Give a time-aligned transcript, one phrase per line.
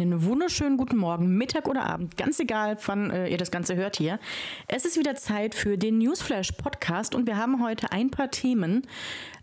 [0.00, 3.96] einen wunderschönen guten Morgen, Mittag oder Abend, ganz egal, wann äh, ihr das Ganze hört
[3.96, 4.18] hier.
[4.68, 8.86] Es ist wieder Zeit für den Newsflash Podcast und wir haben heute ein paar Themen.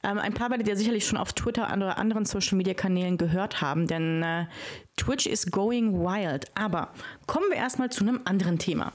[0.03, 3.61] Ähm, ein paar werdet ihr sicherlich schon auf Twitter oder anderen Social Media Kanälen gehört
[3.61, 4.45] haben, denn äh,
[4.97, 6.45] Twitch is going wild.
[6.55, 6.89] Aber
[7.27, 8.91] kommen wir erstmal zu einem anderen Thema.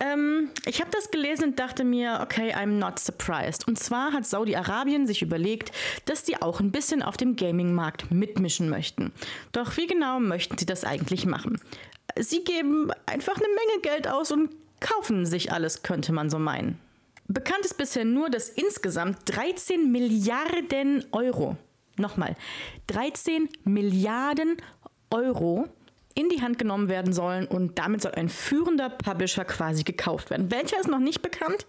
[0.00, 3.66] Ähm, ich habe das gelesen und dachte mir, okay, I'm not surprised.
[3.66, 5.72] Und zwar hat Saudi-Arabien sich überlegt,
[6.04, 9.12] dass die auch ein bisschen auf dem Gaming-Markt mitmischen möchten.
[9.52, 11.60] Doch wie genau möchten sie das eigentlich machen?
[12.16, 16.78] Sie geben einfach eine Menge Geld aus und kaufen sich alles, könnte man so meinen.
[17.26, 21.56] Bekannt ist bisher nur, dass insgesamt 13 Milliarden Euro,
[21.96, 22.36] nochmal,
[22.86, 24.56] 13 Milliarden
[25.10, 25.68] Euro
[26.18, 30.50] in die Hand genommen werden sollen und damit soll ein führender Publisher quasi gekauft werden.
[30.50, 31.64] Welcher ist noch nicht bekannt?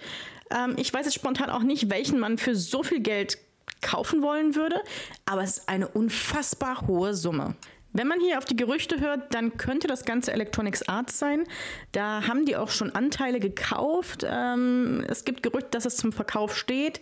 [0.50, 3.38] Ähm, ich weiß jetzt spontan auch nicht, welchen man für so viel Geld
[3.84, 4.82] kaufen wollen würde,
[5.26, 7.56] aber es ist eine unfassbar hohe Summe.
[7.94, 11.46] Wenn man hier auf die Gerüchte hört, dann könnte das Ganze Electronics Arts sein.
[11.92, 14.26] Da haben die auch schon Anteile gekauft.
[14.28, 17.02] Ähm, es gibt Gerüchte, dass es zum Verkauf steht.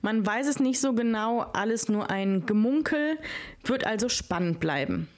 [0.00, 3.18] Man weiß es nicht so genau, alles nur ein Gemunkel,
[3.64, 5.08] wird also spannend bleiben.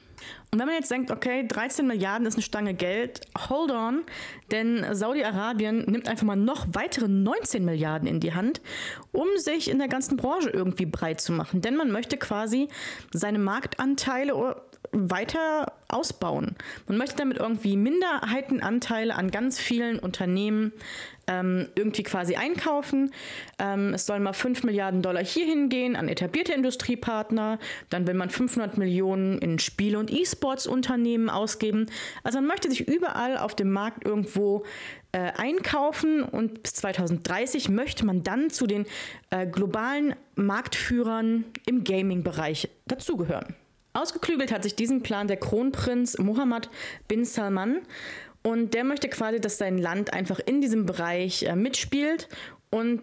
[0.51, 4.05] Und wenn man jetzt denkt, okay, 13 Milliarden ist eine Stange Geld, hold on,
[4.51, 8.63] denn Saudi-Arabien nimmt einfach mal noch weitere 19 Milliarden in die Hand,
[9.13, 11.61] um sich in der ganzen Branche irgendwie breit zu machen.
[11.61, 12.69] Denn man möchte quasi
[13.13, 14.57] seine Marktanteile
[14.93, 16.57] weiter ausbauen.
[16.87, 20.73] Man möchte damit irgendwie Minderheitenanteile an ganz vielen Unternehmen
[21.29, 23.13] ähm, irgendwie quasi einkaufen.
[23.59, 27.59] Ähm, es sollen mal 5 Milliarden Dollar hier hingehen an etablierte Industriepartner.
[27.91, 31.87] Dann will man 500 Millionen in Spiele- und E-Sports-Unternehmen ausgeben.
[32.25, 34.65] Also man möchte sich überall auf dem Markt irgendwo
[35.13, 38.87] äh, einkaufen und bis 2030 möchte man dann zu den
[39.31, 43.55] äh, globalen Marktführern im Gaming-Bereich dazugehören.
[43.95, 46.71] Ausgeklügelt hat sich diesen Plan der Kronprinz Mohammed
[47.09, 47.81] bin Salman
[48.43, 52.29] und der möchte quasi, dass sein Land einfach in diesem Bereich äh, mitspielt
[52.71, 53.03] und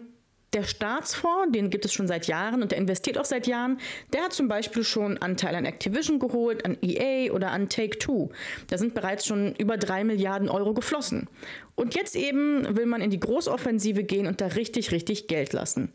[0.52, 3.78] der Staatsfonds, den gibt es schon seit Jahren und der investiert auch seit Jahren,
[4.12, 8.30] der hat zum Beispiel schon Anteile an Activision geholt, an EA oder an Take-Two.
[8.68, 11.28] Da sind bereits schon über drei Milliarden Euro geflossen.
[11.74, 15.92] Und jetzt eben will man in die Großoffensive gehen und da richtig, richtig Geld lassen.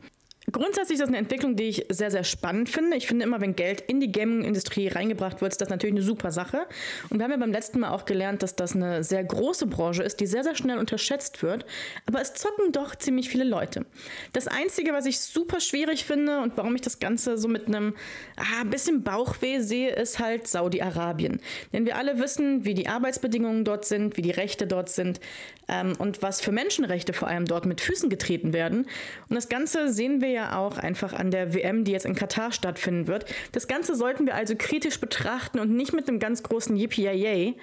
[0.51, 2.97] Grundsätzlich ist das eine Entwicklung, die ich sehr, sehr spannend finde.
[2.97, 6.31] Ich finde immer, wenn Geld in die Gaming-Industrie reingebracht wird, ist das natürlich eine super
[6.31, 6.67] Sache.
[7.09, 10.03] Und wir haben ja beim letzten Mal auch gelernt, dass das eine sehr große Branche
[10.03, 11.65] ist, die sehr, sehr schnell unterschätzt wird.
[12.05, 13.85] Aber es zocken doch ziemlich viele Leute.
[14.33, 17.95] Das Einzige, was ich super schwierig finde und warum ich das Ganze so mit einem
[18.37, 21.39] ah, bisschen Bauchweh sehe, ist halt Saudi-Arabien.
[21.73, 25.19] Denn wir alle wissen, wie die Arbeitsbedingungen dort sind, wie die Rechte dort sind
[25.67, 28.87] ähm, und was für Menschenrechte vor allem dort mit Füßen getreten werden.
[29.29, 32.51] Und das Ganze sehen wir ja auch einfach an der WM, die jetzt in Katar
[32.51, 33.25] stattfinden wird.
[33.51, 37.55] Das Ganze sollten wir also kritisch betrachten und nicht mit einem ganz großen Yippie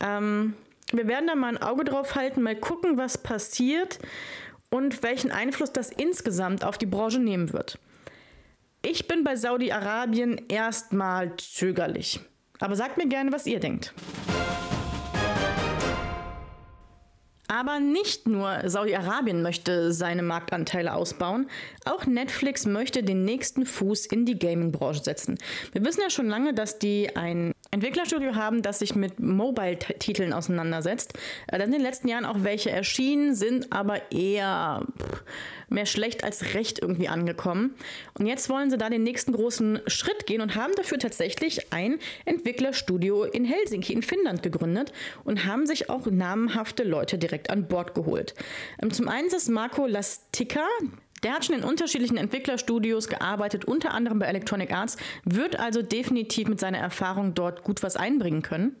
[0.00, 0.54] ähm,
[0.92, 3.98] Wir werden da mal ein Auge drauf halten, mal gucken, was passiert
[4.70, 7.78] und welchen Einfluss das insgesamt auf die Branche nehmen wird.
[8.82, 12.20] Ich bin bei Saudi-Arabien erstmal zögerlich.
[12.60, 13.92] Aber sagt mir gerne, was ihr denkt.
[17.48, 21.48] Aber nicht nur Saudi-Arabien möchte seine Marktanteile ausbauen,
[21.84, 25.38] auch Netflix möchte den nächsten Fuß in die Gaming-Branche setzen.
[25.72, 31.14] Wir wissen ja schon lange, dass die ein Entwicklerstudio haben, das sich mit Mobile-Titeln auseinandersetzt.
[31.46, 34.86] Äh, da sind in den letzten Jahren auch welche erschienen, sind aber eher
[35.68, 37.74] mehr schlecht als recht irgendwie angekommen.
[38.18, 41.98] Und jetzt wollen sie da den nächsten großen Schritt gehen und haben dafür tatsächlich ein
[42.24, 44.92] Entwicklerstudio in Helsinki in Finnland gegründet
[45.24, 48.34] und haben sich auch namenhafte Leute direkt an Bord geholt.
[48.82, 50.66] Ähm, zum einen ist Marco Lastica,
[51.22, 56.48] der hat schon in unterschiedlichen Entwicklerstudios gearbeitet, unter anderem bei Electronic Arts, wird also definitiv
[56.48, 58.76] mit seiner Erfahrung dort gut was einbringen können.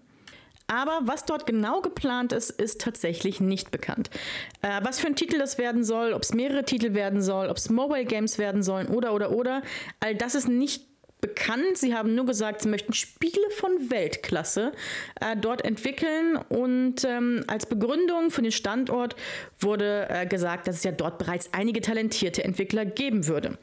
[0.66, 4.10] Aber was dort genau geplant ist, ist tatsächlich nicht bekannt.
[4.62, 7.56] Äh, was für ein Titel das werden soll, ob es mehrere Titel werden soll, ob
[7.56, 9.62] es Mobile Games werden sollen oder oder oder,
[10.00, 10.82] all das ist nicht
[11.20, 11.76] bekannt.
[11.76, 14.72] Sie haben nur gesagt, sie möchten Spiele von Weltklasse
[15.20, 19.16] äh, dort entwickeln und ähm, als Begründung für den Standort
[19.58, 23.58] wurde äh, gesagt, dass es ja dort bereits einige talentierte Entwickler geben würde.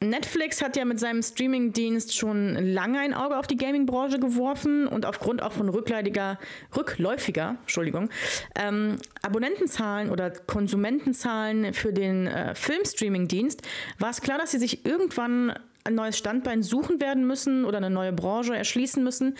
[0.00, 5.04] Netflix hat ja mit seinem Streamingdienst schon lange ein Auge auf die Gaming-Branche geworfen und
[5.04, 6.38] aufgrund auch von rückläufiger,
[6.76, 8.08] rückläufiger Entschuldigung,
[8.56, 13.62] ähm, Abonnentenzahlen oder Konsumentenzahlen für den äh, Filmstreaming-Dienst
[13.98, 15.54] war es klar, dass sie sich irgendwann
[15.84, 19.36] ein neues Standbein suchen werden müssen oder eine neue Branche erschließen müssen.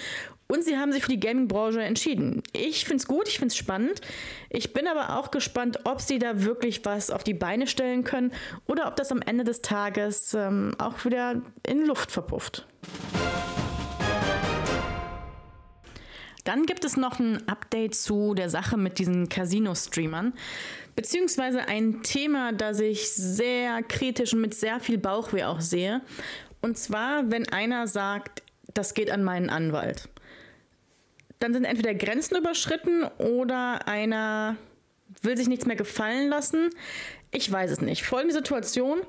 [0.51, 2.43] Und sie haben sich für die Gaming-Branche entschieden.
[2.55, 4.01] Ich finde es gut, ich finde es spannend.
[4.49, 8.33] Ich bin aber auch gespannt, ob sie da wirklich was auf die Beine stellen können
[8.67, 12.67] oder ob das am Ende des Tages ähm, auch wieder in Luft verpufft.
[16.45, 20.33] Dann gibt es noch ein Update zu der Sache mit diesen Casino-Streamern,
[20.97, 26.01] beziehungsweise ein Thema, das ich sehr kritisch und mit sehr viel Bauchweh auch sehe.
[26.63, 28.43] Und zwar, wenn einer sagt,
[28.73, 30.09] das geht an meinen Anwalt.
[31.39, 34.57] Dann sind entweder Grenzen überschritten oder einer
[35.23, 36.71] will sich nichts mehr gefallen lassen.
[37.31, 38.05] Ich weiß es nicht.
[38.05, 39.01] Folgende Situation.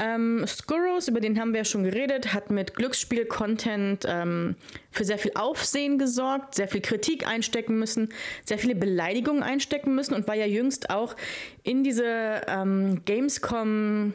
[0.00, 4.54] Ähm, Skurros, über den haben wir ja schon geredet, hat mit Glücksspiel-Content ähm,
[4.92, 8.10] für sehr viel Aufsehen gesorgt, sehr viel Kritik einstecken müssen,
[8.44, 11.16] sehr viele Beleidigungen einstecken müssen und war ja jüngst auch
[11.64, 14.14] in diese ähm, Gamescom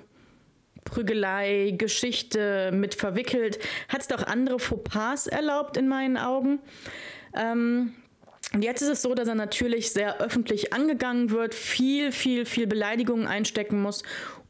[0.86, 3.60] Prügelei, Geschichte mit verwickelt,
[3.90, 6.60] hat es auch andere Fauxpas erlaubt in meinen Augen.
[7.36, 7.94] Ähm,
[8.54, 12.68] und jetzt ist es so, dass er natürlich sehr öffentlich angegangen wird, viel, viel, viel
[12.68, 14.04] Beleidigungen einstecken muss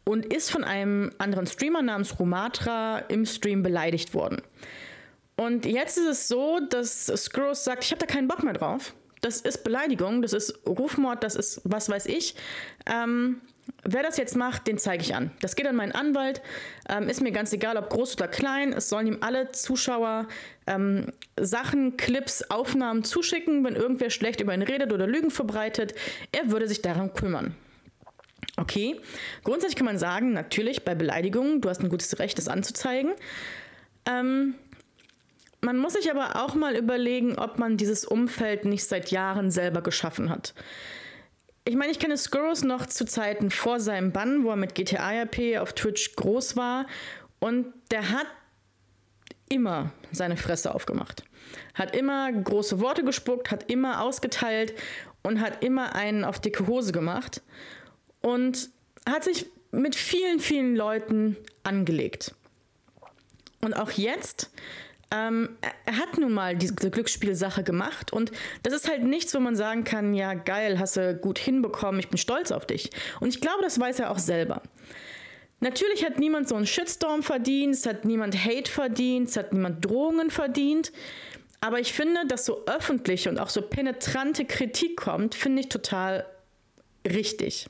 [0.03, 4.41] und ist von einem anderen Streamer namens Romatra im Stream beleidigt worden.
[5.35, 8.93] Und jetzt ist es so, dass Scrooge sagt, ich habe da keinen Bock mehr drauf.
[9.21, 12.35] Das ist Beleidigung, das ist Rufmord, das ist was weiß ich.
[12.85, 13.41] Ähm,
[13.83, 15.31] wer das jetzt macht, den zeige ich an.
[15.41, 16.41] Das geht an meinen Anwalt.
[16.89, 18.73] Ähm, ist mir ganz egal, ob groß oder klein.
[18.73, 20.27] Es sollen ihm alle Zuschauer
[20.67, 21.07] ähm,
[21.39, 25.93] Sachen, Clips, Aufnahmen zuschicken, wenn irgendwer schlecht über ihn redet oder Lügen verbreitet.
[26.31, 27.55] Er würde sich darum kümmern.
[28.57, 28.99] Okay,
[29.43, 33.13] grundsätzlich kann man sagen, natürlich bei Beleidigungen, du hast ein gutes Recht, das anzuzeigen.
[34.05, 34.55] Ähm,
[35.61, 39.81] man muss sich aber auch mal überlegen, ob man dieses Umfeld nicht seit Jahren selber
[39.81, 40.53] geschaffen hat.
[41.65, 45.21] Ich meine, ich kenne Skurrus noch zu Zeiten vor seinem Bann, wo er mit GTA
[45.21, 46.87] RP auf Twitch groß war
[47.39, 48.27] und der hat
[49.47, 51.23] immer seine Fresse aufgemacht.
[51.73, 54.73] Hat immer große Worte gespuckt, hat immer ausgeteilt
[55.21, 57.41] und hat immer einen auf dicke Hose gemacht
[58.21, 58.69] und
[59.07, 62.35] hat sich mit vielen, vielen Leuten angelegt.
[63.61, 64.51] Und auch jetzt,
[65.13, 65.49] ähm,
[65.85, 68.31] er hat nun mal diese Glücksspielsache gemacht und
[68.63, 72.09] das ist halt nichts, wo man sagen kann, ja geil, hast du gut hinbekommen, ich
[72.09, 72.89] bin stolz auf dich.
[73.19, 74.63] Und ich glaube, das weiß er auch selber.
[75.59, 79.85] Natürlich hat niemand so einen Shitstorm verdient, es hat niemand Hate verdient, es hat niemand
[79.85, 80.91] Drohungen verdient.
[81.61, 86.25] Aber ich finde, dass so öffentliche und auch so penetrante Kritik kommt, finde ich total
[87.07, 87.67] richtig.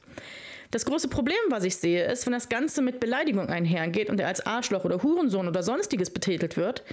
[0.71, 4.27] Das große Problem, was ich sehe, ist, wenn das Ganze mit Beleidigung einhergeht und er
[4.27, 6.83] als Arschloch oder Hurensohn oder sonstiges betitelt wird,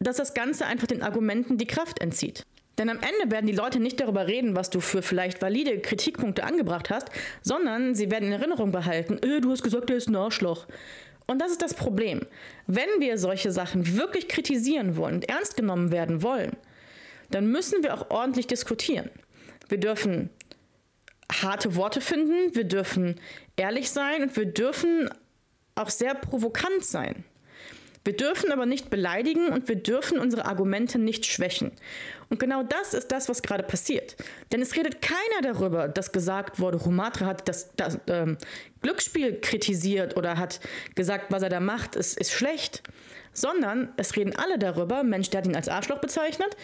[0.00, 2.46] dass das Ganze einfach den Argumenten die Kraft entzieht.
[2.78, 6.44] Denn am Ende werden die Leute nicht darüber reden, was du für vielleicht valide Kritikpunkte
[6.44, 7.08] angebracht hast,
[7.42, 10.66] sondern sie werden in Erinnerung behalten, äh, du hast gesagt, er ist ein Arschloch.
[11.26, 12.26] Und das ist das Problem.
[12.66, 16.56] Wenn wir solche Sachen wirklich kritisieren wollen und ernst genommen werden wollen,
[17.30, 19.10] dann müssen wir auch ordentlich diskutieren.
[19.68, 20.30] Wir dürfen
[21.30, 23.20] harte Worte finden, wir dürfen
[23.56, 25.10] ehrlich sein und wir dürfen
[25.74, 27.24] auch sehr provokant sein.
[28.04, 31.72] Wir dürfen aber nicht beleidigen und wir dürfen unsere Argumente nicht schwächen.
[32.30, 34.16] Und genau das ist das, was gerade passiert.
[34.52, 38.38] Denn es redet keiner darüber, dass gesagt wurde, Rumatra hat das, das ähm,
[38.80, 40.60] Glücksspiel kritisiert oder hat
[40.94, 42.82] gesagt, was er da macht, ist, ist schlecht.
[43.32, 46.56] Sondern es reden alle darüber, Mensch, der hat ihn als Arschloch bezeichnet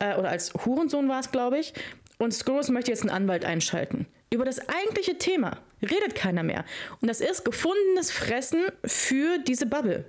[0.00, 1.72] äh, oder als Hurensohn war es, glaube ich.
[2.18, 4.06] Und Scrooge möchte jetzt einen Anwalt einschalten.
[4.32, 6.64] Über das eigentliche Thema redet keiner mehr.
[7.00, 10.04] Und das ist gefundenes Fressen für diese Bubble.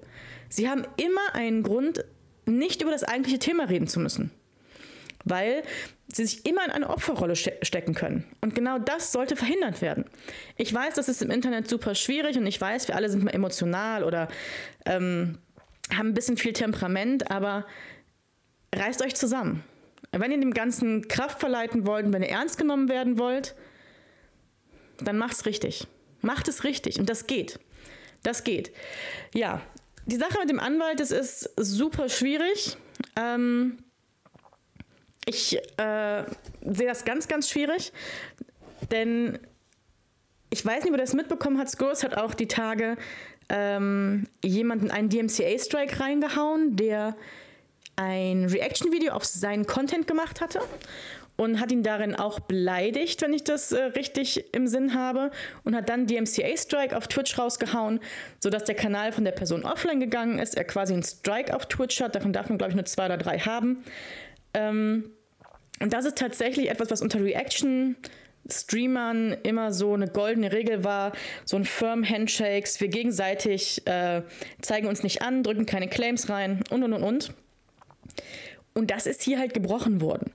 [0.49, 2.05] Sie haben immer einen Grund,
[2.45, 4.31] nicht über das eigentliche Thema reden zu müssen.
[5.23, 5.63] Weil
[6.07, 8.25] sie sich immer in eine Opferrolle ste stecken können.
[8.41, 10.05] Und genau das sollte verhindert werden.
[10.57, 13.31] Ich weiß, das ist im Internet super schwierig und ich weiß, wir alle sind mal
[13.31, 14.27] emotional oder
[14.85, 15.37] ähm,
[15.95, 17.65] haben ein bisschen viel Temperament, aber
[18.75, 19.63] reißt euch zusammen.
[20.11, 23.55] Wenn ihr dem Ganzen Kraft verleiten wollt wenn ihr ernst genommen werden wollt,
[25.01, 25.87] dann macht's richtig.
[26.21, 27.59] Macht es richtig und das geht.
[28.23, 28.71] Das geht.
[29.33, 29.61] Ja,
[30.05, 32.77] die Sache mit dem Anwalt, das ist super schwierig.
[33.15, 33.77] Ähm,
[35.25, 36.23] ich äh,
[36.61, 37.93] sehe das ganz, ganz schwierig,
[38.91, 39.39] denn
[40.49, 41.69] ich weiß nicht, ob ihr das mitbekommen hat.
[41.69, 42.97] Scores hat auch die Tage
[43.49, 47.15] ähm, jemanden einen DMCA-Strike reingehauen, der
[47.95, 50.61] ein Reaction-Video auf seinen Content gemacht hatte
[51.41, 55.31] und hat ihn darin auch beleidigt, wenn ich das äh, richtig im Sinn habe,
[55.63, 57.99] und hat dann DMCA-Strike auf Twitch rausgehauen,
[58.39, 61.99] sodass der Kanal von der Person offline gegangen ist, er quasi einen Strike auf Twitch
[61.99, 63.83] hat, davon darf man, glaube ich, nur zwei oder drei haben.
[64.53, 65.09] Ähm,
[65.81, 67.95] und das ist tatsächlich etwas, was unter Reaction
[68.47, 71.11] Streamern immer so eine goldene Regel war,
[71.45, 74.21] so ein Firm Handshakes, wir gegenseitig äh,
[74.61, 77.33] zeigen uns nicht an, drücken keine Claims rein und und und und.
[78.75, 80.31] Und das ist hier halt gebrochen worden.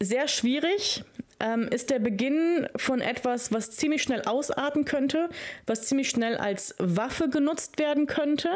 [0.00, 1.04] Sehr schwierig
[1.40, 5.28] ähm, ist der Beginn von etwas, was ziemlich schnell ausarten könnte,
[5.66, 8.50] was ziemlich schnell als Waffe genutzt werden könnte.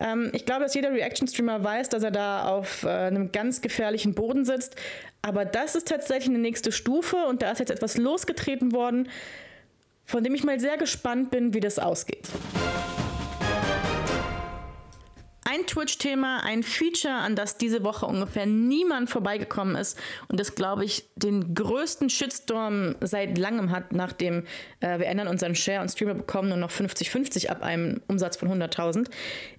[0.00, 4.14] Ähm, ich glaube, dass jeder Reaction-Streamer weiß, dass er da auf äh, einem ganz gefährlichen
[4.14, 4.76] Boden sitzt.
[5.22, 9.08] Aber das ist tatsächlich eine nächste Stufe und da ist jetzt etwas losgetreten worden,
[10.06, 12.28] von dem ich mal sehr gespannt bin, wie das ausgeht.
[15.44, 20.84] Ein Twitch-Thema, ein Feature, an das diese Woche ungefähr niemand vorbeigekommen ist und das, glaube
[20.84, 24.44] ich, den größten Shitstorm seit langem hat, nachdem
[24.80, 28.48] äh, wir ändern unseren Share und Streamer bekommen nur noch 50-50 ab einem Umsatz von
[28.48, 29.08] 100.000,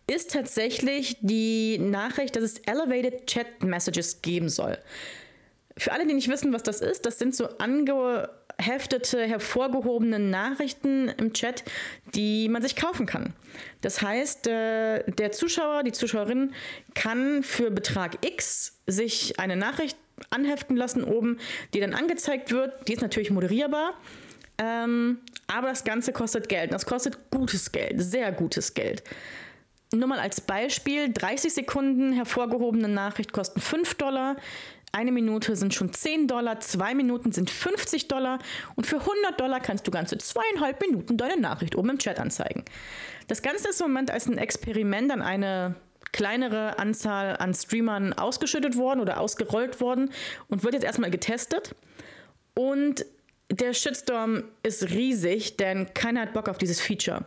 [0.06, 4.78] ist tatsächlich die Nachricht, dass es Elevated Chat Messages geben soll.
[5.78, 11.10] Für alle, die nicht wissen, was das ist, das sind so ange heftete, hervorgehobene Nachrichten
[11.10, 11.64] im Chat,
[12.14, 13.34] die man sich kaufen kann.
[13.82, 16.54] Das heißt, äh, der Zuschauer, die Zuschauerin
[16.94, 19.98] kann für Betrag X sich eine Nachricht
[20.30, 21.40] anheften lassen oben,
[21.74, 22.88] die dann angezeigt wird.
[22.88, 23.94] Die ist natürlich moderierbar.
[24.58, 26.72] Ähm, aber das Ganze kostet Geld.
[26.72, 29.04] Das kostet gutes Geld, sehr gutes Geld.
[29.94, 34.38] Nur mal als Beispiel, 30 Sekunden hervorgehobene Nachricht kosten 5 Dollar,
[34.92, 38.40] eine Minute sind schon 10 Dollar, zwei Minuten sind 50 Dollar
[38.76, 42.66] und für 100 Dollar kannst du ganze zweieinhalb Minuten deine Nachricht oben im Chat anzeigen.
[43.28, 45.76] Das Ganze ist im Moment als ein Experiment an eine
[46.12, 50.12] kleinere Anzahl an Streamern ausgeschüttet worden oder ausgerollt worden
[50.50, 51.76] und wird jetzt erstmal getestet.
[52.54, 53.06] Und
[53.50, 57.26] der Shitstorm ist riesig, denn keiner hat Bock auf dieses Feature.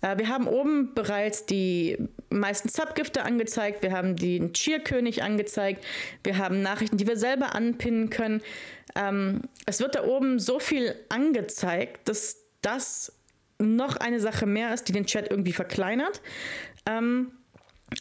[0.00, 1.98] Äh, wir haben oben bereits die
[2.30, 5.84] meisten Subgifte angezeigt, wir haben den Cheerkönig angezeigt,
[6.24, 8.42] wir haben Nachrichten, die wir selber anpinnen können.
[8.94, 13.12] Ähm, es wird da oben so viel angezeigt, dass das
[13.58, 16.22] noch eine Sache mehr ist, die den Chat irgendwie verkleinert.
[16.86, 17.32] Ähm,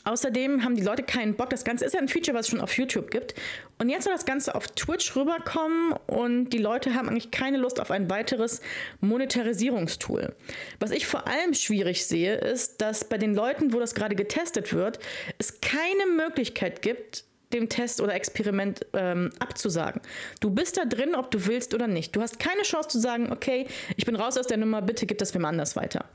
[0.03, 1.49] Außerdem haben die Leute keinen Bock.
[1.49, 3.35] Das Ganze ist ja ein Feature, was es schon auf YouTube gibt.
[3.77, 7.79] Und jetzt soll das Ganze auf Twitch rüberkommen und die Leute haben eigentlich keine Lust
[7.79, 8.61] auf ein weiteres
[9.01, 10.35] Monetarisierungstool.
[10.79, 14.73] Was ich vor allem schwierig sehe, ist, dass bei den Leuten, wo das gerade getestet
[14.73, 14.99] wird,
[15.37, 20.01] es keine Möglichkeit gibt, dem Test oder Experiment ähm, abzusagen.
[20.41, 22.15] Du bist da drin, ob du willst oder nicht.
[22.15, 25.17] Du hast keine Chance zu sagen, okay, ich bin raus aus der Nummer, bitte gib
[25.19, 26.05] das wem anders weiter.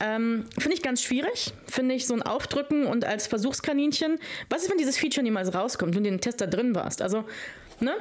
[0.00, 1.52] Ähm, Finde ich ganz schwierig.
[1.66, 4.18] Finde ich so ein Aufdrücken und als Versuchskaninchen.
[4.48, 7.02] Was ist, wenn dieses Feature niemals rauskommt und du in den Test da drin warst?
[7.02, 7.24] Also,
[7.80, 7.92] ne?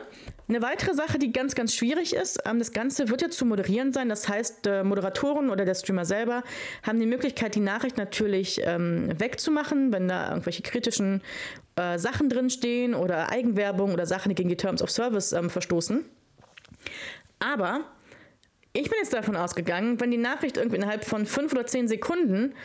[0.48, 3.94] Eine weitere Sache, die ganz, ganz schwierig ist, ähm, das Ganze wird ja zu moderieren
[3.94, 4.10] sein.
[4.10, 6.44] Das heißt, äh, Moderatoren oder der Streamer selber
[6.84, 11.22] haben die Möglichkeit, die Nachricht natürlich ähm, wegzumachen, wenn da irgendwelche kritischen
[11.75, 16.03] äh, Sachen drinstehen oder Eigenwerbung oder Sachen, die gegen die Terms of Service ähm, verstoßen.
[17.39, 17.82] Aber
[18.79, 22.55] ich bin jetzt davon ausgegangen, wenn die Nachricht irgendwie innerhalb von fünf oder zehn Sekunden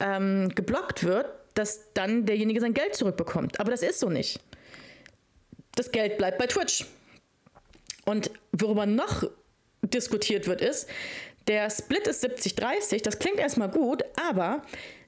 [0.00, 3.58] ähm, geblockt wird, dass dann derjenige sein Geld zurückbekommt.
[3.60, 4.40] Aber das ist so nicht.
[5.74, 6.86] Das Geld bleibt bei Twitch.
[8.04, 9.24] Und worüber noch
[9.82, 10.88] diskutiert wird, ist,
[11.46, 14.62] der Split ist 70-30, das klingt erstmal gut, aber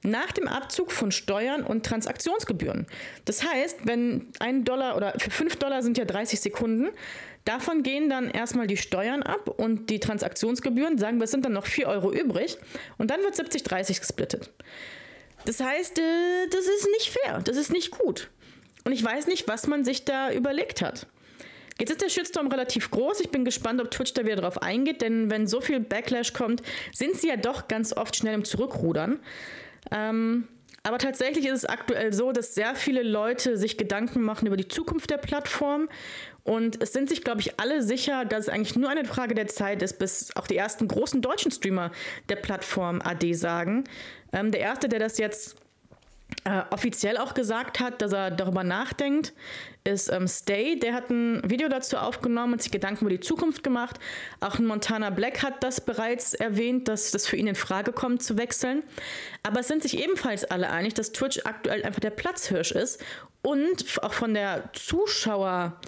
[0.05, 2.87] nach dem Abzug von Steuern und Transaktionsgebühren.
[3.25, 6.89] Das heißt, wenn ein Dollar oder für 5 Dollar sind ja 30 Sekunden,
[7.45, 11.53] davon gehen dann erstmal die Steuern ab und die Transaktionsgebühren, sagen wir, es sind dann
[11.53, 12.57] noch 4 Euro übrig
[12.97, 14.51] und dann wird 70-30 gesplittet.
[15.45, 18.29] Das heißt, äh, das ist nicht fair, das ist nicht gut.
[18.83, 21.07] Und ich weiß nicht, was man sich da überlegt hat.
[21.79, 23.19] Jetzt ist der Shitstorm relativ groß.
[23.19, 26.61] Ich bin gespannt, ob Twitch da wieder drauf eingeht, denn wenn so viel Backlash kommt,
[26.93, 29.19] sind sie ja doch ganz oft schnell im Zurückrudern.
[29.91, 30.47] Ähm,
[30.83, 34.67] aber tatsächlich ist es aktuell so, dass sehr viele Leute sich Gedanken machen über die
[34.67, 35.89] Zukunft der Plattform.
[36.43, 39.47] Und es sind sich, glaube ich, alle sicher, dass es eigentlich nur eine Frage der
[39.47, 41.91] Zeit ist, bis auch die ersten großen deutschen Streamer
[42.29, 43.85] der Plattform AD sagen.
[44.31, 45.55] Ähm, der erste, der das jetzt
[46.43, 49.33] äh, offiziell auch gesagt hat, dass er darüber nachdenkt,
[49.83, 50.77] ist ähm, Stay.
[50.79, 53.99] Der hat ein Video dazu aufgenommen und sich Gedanken über die Zukunft gemacht.
[54.39, 58.37] Auch Montana Black hat das bereits erwähnt, dass das für ihn in Frage kommt, zu
[58.37, 58.83] wechseln.
[59.43, 63.03] Aber es sind sich ebenfalls alle einig, dass Twitch aktuell einfach der Platzhirsch ist
[63.41, 65.79] und auch von der Zuschauer-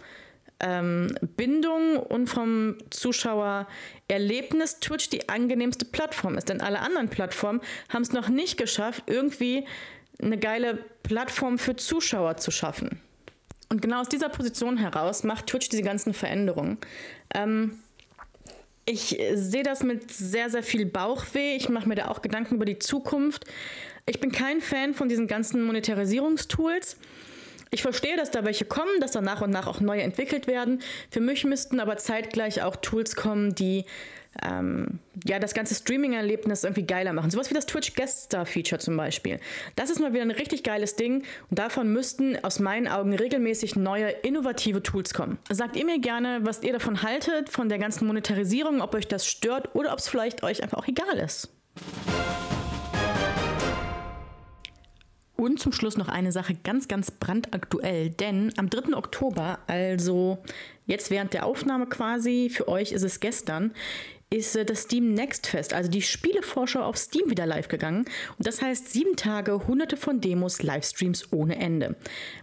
[0.59, 6.49] ähm, Bindung und vom Zuschauererlebnis Twitch die angenehmste Plattform ist.
[6.49, 9.65] Denn alle anderen Plattformen haben es noch nicht geschafft, irgendwie
[10.21, 13.01] eine geile Plattform für Zuschauer zu schaffen.
[13.69, 16.77] Und genau aus dieser Position heraus macht Twitch diese ganzen Veränderungen.
[17.33, 17.79] Ähm,
[18.85, 21.55] ich sehe das mit sehr, sehr viel Bauchweh.
[21.55, 23.45] Ich mache mir da auch Gedanken über die Zukunft.
[24.05, 26.95] Ich bin kein Fan von diesen ganzen Monetarisierungstools.
[27.69, 30.81] Ich verstehe, dass da welche kommen, dass da nach und nach auch neue entwickelt werden.
[31.11, 33.83] Für mich müssten aber zeitgleich auch Tools kommen, die
[34.43, 37.29] ähm, ja, das ganze Streaming-Erlebnis irgendwie geiler machen.
[37.29, 39.39] Sowas wie das Twitch Guest Star Feature zum Beispiel.
[39.75, 43.75] Das ist mal wieder ein richtig geiles Ding und davon müssten aus meinen Augen regelmäßig
[43.75, 45.37] neue, innovative Tools kommen.
[45.49, 49.25] Sagt ihr mir gerne, was ihr davon haltet, von der ganzen Monetarisierung, ob euch das
[49.25, 51.49] stört oder ob es vielleicht euch einfach auch egal ist.
[55.37, 58.97] Und zum Schluss noch eine Sache ganz, ganz brandaktuell, denn am 3.
[58.97, 60.39] Oktober, also
[60.87, 63.71] jetzt während der Aufnahme quasi, für euch ist es gestern,
[64.29, 68.05] ist äh, das Steam Next Fest, also die Spielevorschau auf Steam wieder live gegangen.
[68.37, 71.95] Und das heißt sieben Tage, hunderte von Demos, Livestreams ohne Ende.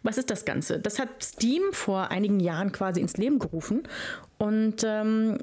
[0.02, 0.78] Was ist das Ganze?
[0.78, 3.82] Das hat Steam vor einigen Jahren quasi ins Leben gerufen.
[4.38, 5.38] Und ähm,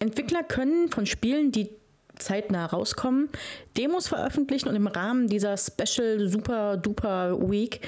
[0.00, 1.70] Entwickler können von Spielen, die
[2.16, 3.28] zeitnah rauskommen,
[3.76, 7.80] Demos veröffentlichen und im Rahmen dieser Special Super Duper Week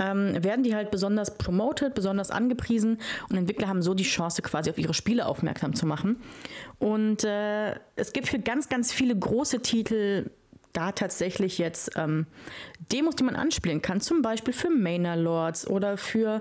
[0.00, 4.70] ähm, werden die halt besonders promoted, besonders angepriesen und Entwickler haben so die Chance quasi
[4.70, 6.16] auf ihre Spiele aufmerksam zu machen.
[6.78, 10.30] Und äh, es gibt für ganz, ganz viele große Titel
[10.72, 12.26] da tatsächlich jetzt ähm,
[12.92, 16.40] Demos, die man anspielen kann, zum Beispiel für Manor Lords oder für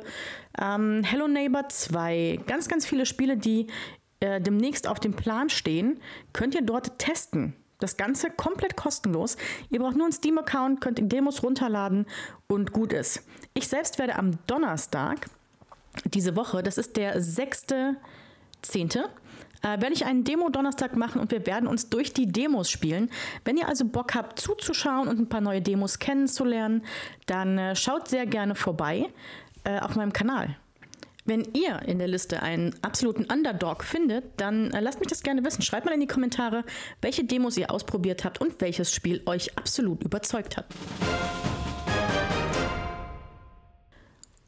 [0.62, 2.42] ähm, Hello Neighbor 2.
[2.46, 3.68] Ganz, ganz viele Spiele, die
[4.20, 6.00] äh, demnächst auf dem Plan stehen,
[6.32, 7.56] könnt ihr dort testen.
[7.80, 9.38] Das Ganze komplett kostenlos.
[9.70, 12.06] Ihr braucht nur einen Steam-Account, könnt Demos runterladen
[12.48, 13.24] und gut ist.
[13.54, 15.28] Ich selbst werde am Donnerstag
[16.06, 17.96] diese Woche, das ist der 6.10.,
[19.62, 23.10] äh, werde ich einen Demo-Donnerstag machen und wir werden uns durch die Demos spielen.
[23.44, 26.84] Wenn ihr also Bock habt zuzuschauen und ein paar neue Demos kennenzulernen,
[27.26, 29.10] dann äh, schaut sehr gerne vorbei
[29.66, 30.56] äh, auf meinem Kanal.
[31.30, 35.46] Wenn ihr in der Liste einen absoluten Underdog findet, dann äh, lasst mich das gerne
[35.46, 35.62] wissen.
[35.62, 36.64] Schreibt mal in die Kommentare,
[37.04, 40.66] welche Demos ihr ausprobiert habt und welches Spiel euch absolut überzeugt hat.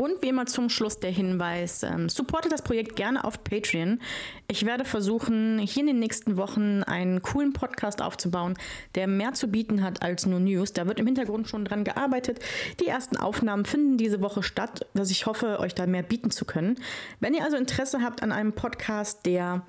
[0.01, 3.99] Und wie immer zum Schluss der Hinweis, ähm, supportet das Projekt gerne auf Patreon.
[4.47, 8.57] Ich werde versuchen, hier in den nächsten Wochen einen coolen Podcast aufzubauen,
[8.95, 10.73] der mehr zu bieten hat als nur News.
[10.73, 12.39] Da wird im Hintergrund schon dran gearbeitet.
[12.79, 16.45] Die ersten Aufnahmen finden diese Woche statt, dass ich hoffe, euch da mehr bieten zu
[16.45, 16.79] können.
[17.19, 19.61] Wenn ihr also Interesse habt an einem Podcast, der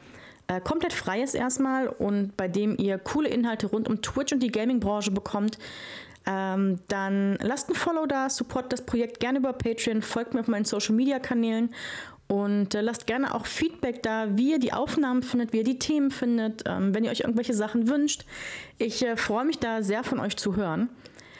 [0.46, 4.42] äh, komplett frei ist erstmal und bei dem ihr coole Inhalte rund um Twitch und
[4.42, 5.58] die Gaming-Branche bekommt,
[6.26, 10.49] ähm, dann lasst ein Follow da, support das Projekt gerne über Patreon, folgt mir auf
[10.49, 11.75] meinen Social Media Kanälen
[12.28, 15.78] und äh, lasst gerne auch Feedback da, wie ihr die Aufnahmen findet, wie ihr die
[15.78, 18.25] Themen findet, ähm, wenn ihr euch irgendwelche Sachen wünscht.
[18.78, 20.88] Ich äh, freue mich da sehr von euch zu hören.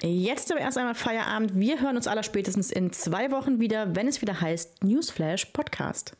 [0.03, 1.53] Jetzt aber erst einmal Feierabend.
[1.55, 6.17] Wir hören uns aller spätestens in zwei Wochen wieder, wenn es wieder heißt Newsflash Podcast.